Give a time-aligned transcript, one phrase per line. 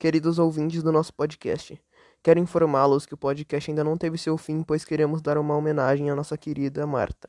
[0.00, 1.78] queridos ouvintes do nosso podcast.
[2.22, 6.08] Quero informá-los que o podcast ainda não teve seu fim, pois queremos dar uma homenagem
[6.08, 7.28] à nossa querida Marta.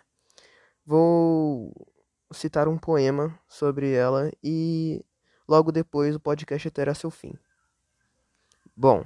[0.85, 1.73] Vou
[2.31, 5.03] citar um poema sobre ela e
[5.45, 7.33] logo depois o podcast terá seu fim.
[8.73, 9.03] Bom,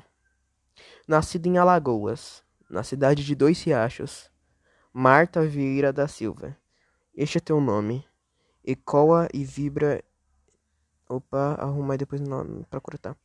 [1.08, 4.30] nascida em Alagoas, na cidade de Dois Riachos,
[4.94, 6.56] Marta Vieira da Silva.
[7.16, 8.06] Este é teu nome.
[8.64, 10.04] Ecoa e vibra.
[11.10, 12.22] Opa, arruma aí depois
[12.70, 13.18] para cortar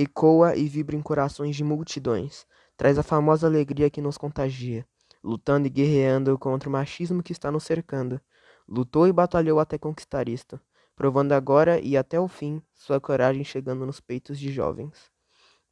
[0.00, 4.86] ecoa e vibra em corações de multidões, traz a famosa alegria que nos contagia,
[5.24, 8.20] lutando e guerreando contra o machismo que está nos cercando.
[8.68, 10.60] Lutou e batalhou até conquistar isto,
[10.94, 15.10] provando agora e até o fim sua coragem chegando nos peitos de jovens.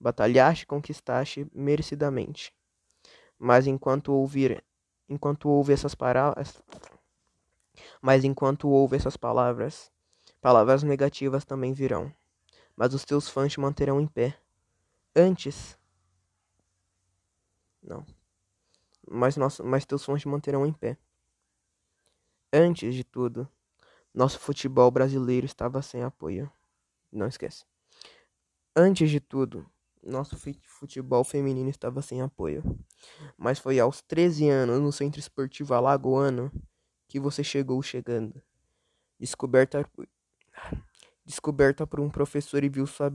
[0.00, 2.52] Batalhaste e conquistaste merecidamente.
[3.38, 4.64] Mas enquanto ouvir,
[5.08, 6.60] enquanto ouve essas palavras,
[8.02, 9.88] mas enquanto ouve essas palavras,
[10.46, 12.12] palavras negativas também virão
[12.76, 14.38] mas os teus fãs te manterão em pé.
[15.14, 15.78] Antes.
[17.82, 18.04] Não.
[19.08, 20.98] Mas, nosso, mas teus fãs te manterão em pé.
[22.52, 23.48] Antes de tudo,
[24.12, 26.52] nosso futebol brasileiro estava sem apoio.
[27.10, 27.64] Não esquece.
[28.74, 29.66] Antes de tudo,
[30.02, 32.62] nosso futebol feminino estava sem apoio.
[33.38, 36.52] Mas foi aos 13 anos no Centro Esportivo Alagoano
[37.08, 38.42] que você chegou chegando.
[39.18, 39.88] Descoberta
[41.24, 43.12] descoberta por um professor e viu sua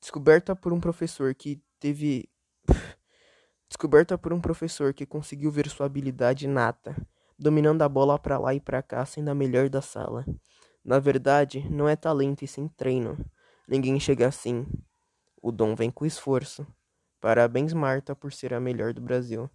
[0.00, 2.28] descoberta por um professor que teve
[3.68, 6.94] descoberta por um professor que conseguiu ver sua habilidade nata,
[7.38, 10.24] dominando a bola para lá e para cá, sendo a melhor da sala.
[10.84, 13.18] Na verdade, não é talento e sim treino.
[13.66, 14.66] Ninguém chega assim.
[15.40, 16.66] O dom vem com esforço.
[17.20, 19.48] Parabéns, Marta, por ser a melhor do Brasil.